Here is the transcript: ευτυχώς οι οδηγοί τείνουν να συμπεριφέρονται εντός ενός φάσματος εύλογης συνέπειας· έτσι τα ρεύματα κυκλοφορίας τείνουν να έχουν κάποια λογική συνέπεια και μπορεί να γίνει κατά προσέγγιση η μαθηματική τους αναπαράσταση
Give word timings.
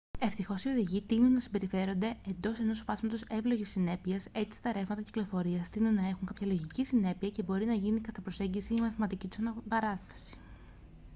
ευτυχώς 0.19 0.63
οι 0.63 0.67
οδηγοί 0.69 1.01
τείνουν 1.01 1.31
να 1.31 1.39
συμπεριφέρονται 1.39 2.15
εντός 2.29 2.59
ενός 2.59 2.79
φάσματος 2.79 3.23
εύλογης 3.29 3.77
συνέπειας· 3.77 4.25
έτσι 4.31 4.61
τα 4.61 4.71
ρεύματα 4.71 5.01
κυκλοφορίας 5.01 5.69
τείνουν 5.69 5.93
να 5.93 6.07
έχουν 6.07 6.25
κάποια 6.27 6.47
λογική 6.47 6.85
συνέπεια 6.85 7.29
και 7.29 7.43
μπορεί 7.43 7.65
να 7.65 7.73
γίνει 7.73 7.99
κατά 8.01 8.21
προσέγγιση 8.21 8.73
η 8.73 8.79
μαθηματική 8.81 9.27
τους 9.27 9.39
αναπαράσταση 9.39 10.37